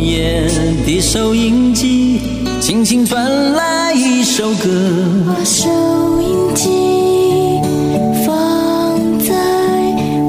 [0.00, 0.48] 夜
[0.86, 2.20] 的收音机，
[2.60, 4.70] 轻轻传来一首歌。
[5.26, 5.68] 把收
[6.22, 7.60] 音机
[8.26, 9.34] 放在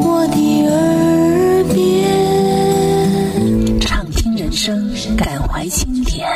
[0.04, 6.28] 我的耳边，畅听人生，感怀经典。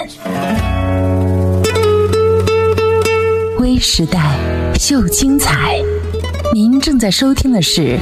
[3.60, 4.40] 微时代
[4.80, 5.84] 秀精彩，
[6.54, 8.00] 您正在收听的是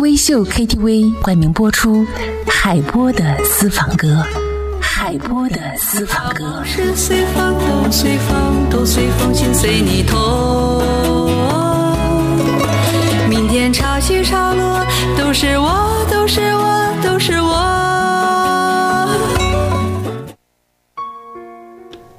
[0.00, 2.06] 微秀 KTV 冠名播出
[2.46, 4.22] 海波的私房歌。
[5.06, 6.60] 海波的私房歌。
[6.64, 10.82] 是随风都随风都随风，心随你痛。
[13.28, 14.84] 明天潮起潮落，
[15.16, 17.54] 都是我，都是我，都是我。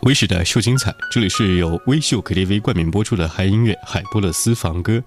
[0.04, 5.04] 微时代秀精彩，这里是由微秀 KTV 冠名播出的嗨音乐海波的私房歌，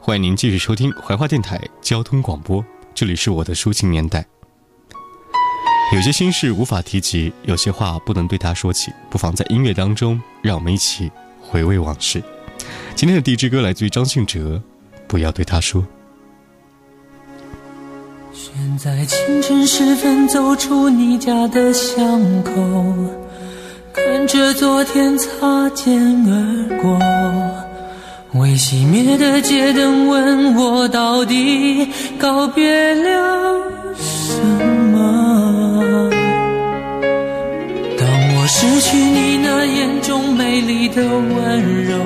[0.00, 4.26] 欢迎您继续收听怀化电台交通广播，这里是我的抒情年代。
[5.92, 11.10] 有些心事无法提及，有些话不能对他说起，不妨在音乐当中，让我们一起
[11.40, 12.22] 回味往事。
[12.94, 14.62] 今天的第一支歌来自于张信哲，
[15.08, 15.84] 不要对他说。
[18.32, 22.52] 选在清晨时分走出你家的巷口，
[23.92, 33.60] 看着昨天擦肩而过，未熄灭的街灯问我到底告别了
[33.96, 34.79] 什么。
[38.60, 41.96] 失去你那眼中美丽的温柔，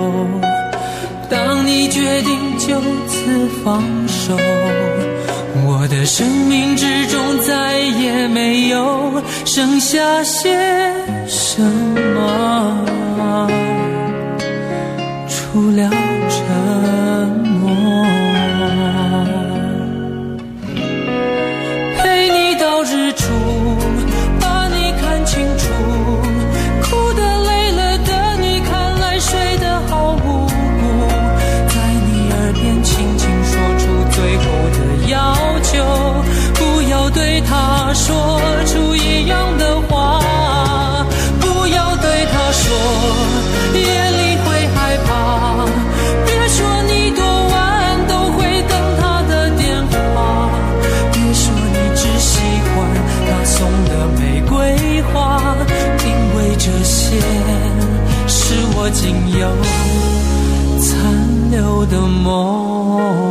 [1.28, 4.36] 当你决定就此放手。
[5.66, 10.56] 我的生命之中再也没有剩下些
[11.26, 11.60] 什
[12.14, 13.50] 么，
[15.28, 15.90] 除了
[16.30, 16.38] 沉
[17.42, 17.43] 默。
[61.86, 63.23] 的梦。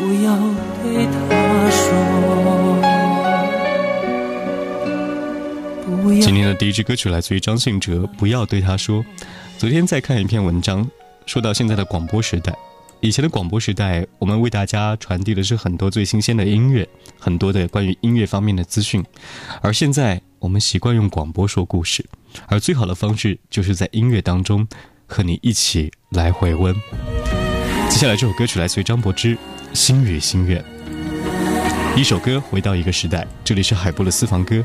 [0.00, 0.36] 不要
[0.82, 1.88] 对他说
[6.20, 9.04] 今天的第一支歌曲来自于张信哲不要对他说。
[9.58, 10.88] 昨天在看一篇文章
[11.26, 12.52] 说到现在的广播时代
[13.00, 16.86] 以前的广播时代我们为大家传递的是很多最新鲜的音乐
[17.18, 19.04] 很多的关于音乐方面的资讯
[19.62, 22.04] 而现在我们习惯用广播说故事
[22.48, 24.66] 而最好的方式就是在音乐当中
[25.06, 26.74] 和你一起来回温。
[27.88, 29.38] 接下来这首歌曲来自于张柏芝。
[29.74, 30.62] 心语心愿》。
[31.96, 34.64] 一首歌回到一个时代，这里是海波的私房歌。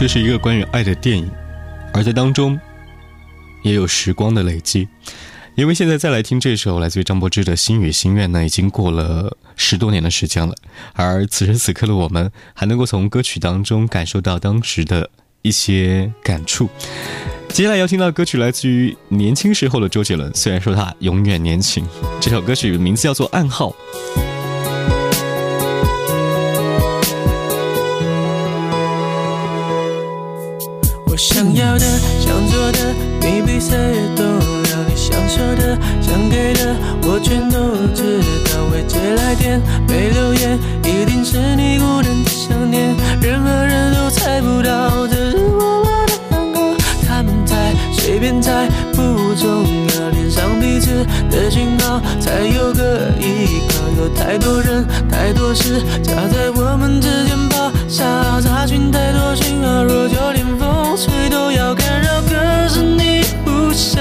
[0.00, 1.30] 这是一个关于爱的电影，
[1.92, 2.58] 而在当中
[3.62, 4.88] 也有时光的累积。
[5.56, 10.54] 因为现在再来听这首来自于张柏芝的《心语心愿》呢，已经过了十多年的时间了，
[10.94, 15.10] 而此时此刻的我们还能够从歌曲当中感受到当时的
[15.42, 16.70] 一些感触。
[17.50, 21.86] 接下来要听到歌曲来自于年轻时候的周杰伦，虽然说他永远年轻，
[22.18, 23.68] 这首歌曲名字叫做《暗号》。
[31.40, 31.86] 想要的、
[32.20, 32.92] 想做的，
[33.22, 33.74] 你比谁
[34.14, 34.84] 都了。
[34.86, 37.58] 你想说的、想给的，我全都
[37.94, 38.20] 知
[38.52, 38.60] 道。
[38.70, 42.94] 未接来电、没留言，一定是你孤单的想念。
[43.22, 46.76] 任何人都猜不到，这是我们的暗号。
[47.08, 50.10] 他们猜，随便猜，不重要。
[50.10, 53.80] 连上彼此的讯号，才有个依靠。
[53.96, 62.20] 有太多人，太多事，夹在我们之间跑，沙查询太多讯号，若就连风吹都要干扰。
[62.22, 64.00] 可是你不想，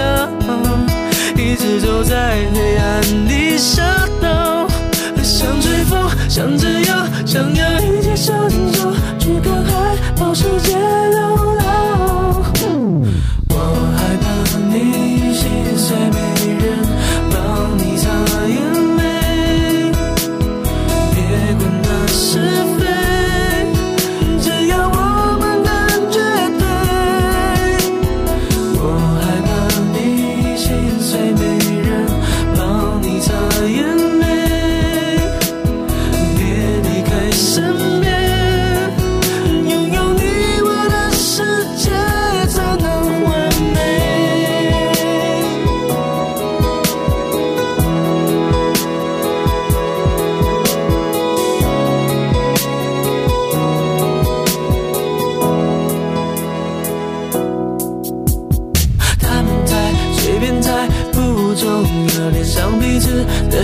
[1.35, 3.81] 一直走在黑暗里傻
[4.21, 4.67] 到
[5.23, 6.93] 想追风，想自由，
[7.25, 10.75] 想要一切手牵手，去看海，保世界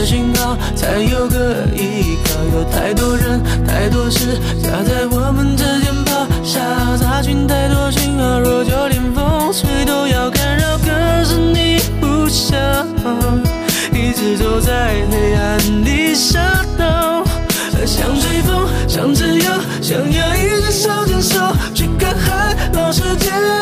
[0.05, 6.61] 信号才有个依靠，有太多人，太多事夹在我们之间咆哮，
[6.97, 12.55] 杂讯太多信号，若就连风吹都要干扰，可是你不想，
[13.91, 16.39] 一直走在黑暗里傻
[16.77, 17.23] 到，
[17.83, 21.39] 想吹风，想自由，想要一直手牵手
[21.73, 23.54] 去看海，老世界。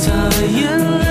[0.00, 0.10] 擦
[0.56, 1.09] 眼泪，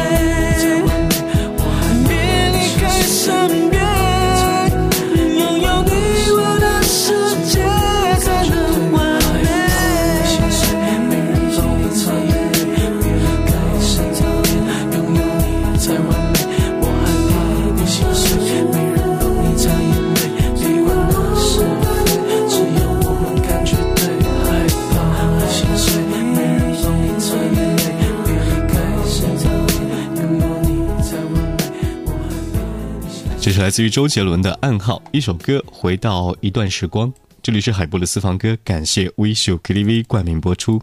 [33.80, 37.14] 自于周杰伦的《暗号》一首歌，回到一段时光。
[37.42, 40.82] 这里是海波的私房歌，感谢微秀 KTV 冠名播出，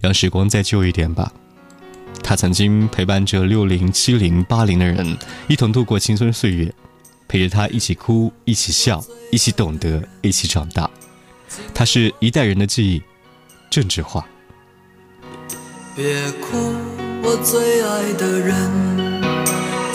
[0.00, 1.32] 让时光再旧一点吧。
[2.22, 5.16] 他曾经陪伴着六零、七零、八零的人，
[5.48, 6.72] 一同度过青春岁月，
[7.26, 10.88] 陪着他一起哭，一起笑，一起懂得，一起长大。
[11.74, 13.02] 他是一代人的记忆，
[13.68, 14.24] 郑智化。
[15.96, 16.56] 别哭，
[17.24, 19.05] 我最爱的人，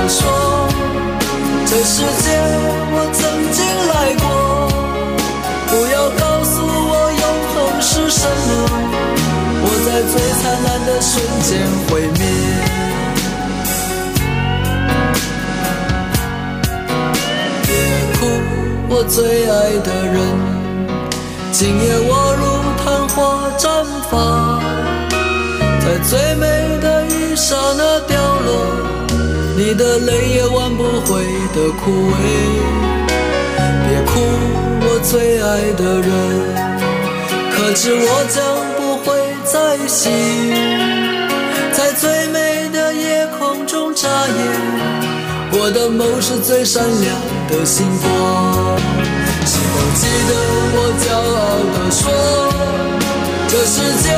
[0.00, 0.24] 傲地说，
[1.66, 2.24] 这世界
[2.92, 3.20] 我曾
[3.52, 3.60] 经
[3.92, 4.24] 来过？
[5.68, 8.50] 不要告诉我永恒是什么，
[9.62, 11.48] 我在最灿烂的瞬间
[11.86, 12.22] 毁灭。
[17.66, 17.70] 别
[18.18, 18.20] 哭，
[18.88, 19.18] 我最
[19.50, 19.54] 爱
[19.84, 20.16] 的人。
[21.52, 22.42] 今夜我如
[22.82, 23.14] 昙花
[23.58, 23.62] 绽
[24.10, 24.12] 放，
[25.80, 26.44] 在最美
[26.80, 28.39] 的一刹那掉落，
[29.70, 31.22] 你的泪也挽不回
[31.54, 32.12] 的枯萎。
[33.86, 34.18] 别哭，
[34.82, 35.46] 我最爱
[35.78, 36.10] 的人，
[37.52, 38.42] 可知我将
[38.76, 40.10] 不会再醒，
[41.70, 44.38] 在最美的夜空中眨眼，
[45.52, 47.14] 我的梦是最闪亮
[47.48, 48.76] 的星光。
[49.46, 50.34] 是否记得
[50.74, 52.10] 我骄傲地说，
[53.46, 54.10] 这世界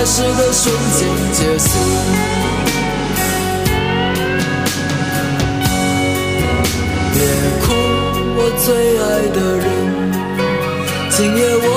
[0.00, 0.98] 开始的瞬间
[1.34, 1.68] 结束。
[7.12, 7.20] 别
[7.60, 7.68] 哭，
[8.34, 8.66] 我最
[8.96, 9.04] 爱
[9.36, 9.68] 的人，
[11.10, 11.68] 今夜我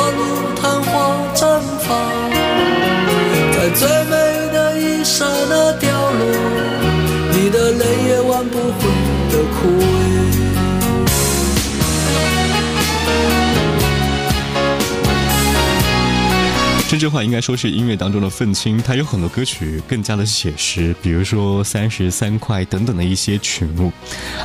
[16.94, 23.92] 郑智化应该说是音乐当中的愤青，他有很多歌曲更加的写实，比如说《三十三块》等等的一些曲目。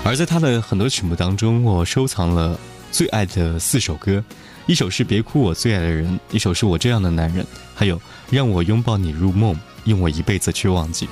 [0.03, 2.59] 而在他的很多曲目当中，我收藏了
[2.91, 4.25] 最爱的四首歌，
[4.65, 8.01] 一首是《别哭我最爱的人》，一首是我这样的男人，还有
[8.31, 11.07] 让我拥抱你入梦，用我一辈子去忘记。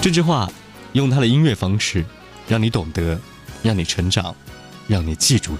[0.00, 0.48] 郑智化
[0.92, 2.04] 用他的音乐方式，
[2.46, 3.18] 让你懂得，
[3.60, 4.32] 让你成长，
[4.86, 5.56] 让你记住。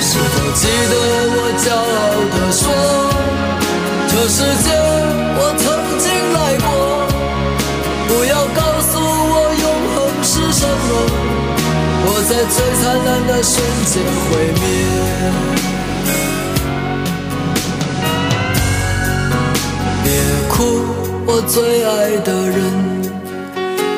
[0.00, 0.96] 是否记得
[1.30, 3.05] 我骄傲地说，
[4.26, 4.70] 这世界
[5.38, 5.64] 我曾
[6.00, 6.68] 经来过？
[8.08, 9.64] 不要告诉我永
[9.94, 10.90] 恒是什么，
[12.06, 13.54] 我在最灿烂的瞬
[13.84, 14.28] 间毁
[14.58, 14.64] 灭。
[20.02, 20.04] 别
[20.48, 20.56] 哭，
[21.24, 21.88] 我最爱
[22.24, 22.58] 的人，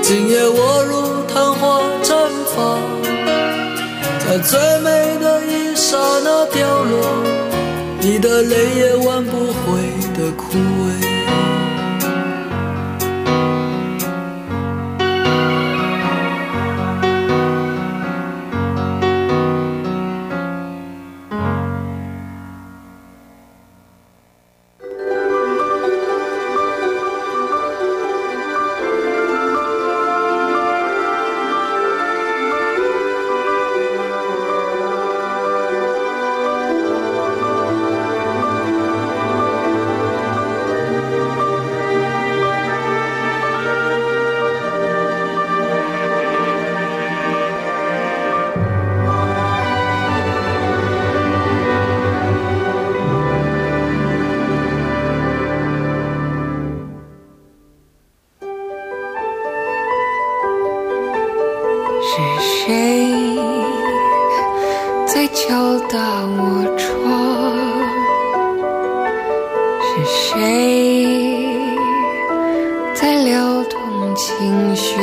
[0.02, 0.92] 今夜我如
[1.32, 2.12] 昙花绽
[2.54, 2.76] 放，
[4.26, 4.86] 在最美
[5.22, 6.92] 的一刹那掉落，
[8.00, 9.67] 你的泪也挽不回
[10.28, 10.67] 的枯
[70.58, 71.54] 谁
[72.92, 73.78] 在撩动
[74.16, 74.98] 琴弦？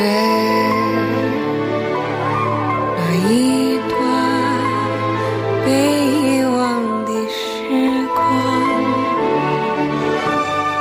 [2.98, 3.96] 那一段
[5.64, 5.72] 被
[6.12, 6.60] 遗忘
[7.06, 7.40] 的时
[8.14, 8.20] 光，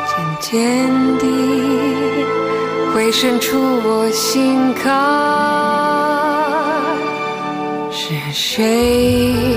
[0.09, 0.53] 渐渐
[1.19, 1.23] 地
[2.93, 4.91] 会渗出我心坎。
[7.93, 9.54] 是谁